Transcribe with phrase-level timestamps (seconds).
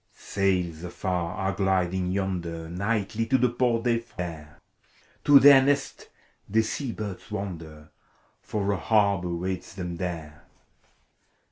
[0.15, 2.77] Sails afar are gliding yonder; A' ACT V.
[2.79, 4.59] 225 Nightly to the port they fare:
[5.25, 6.09] To their nest
[6.49, 7.91] the sea birds wander,
[8.41, 10.45] For a harbor waits them there.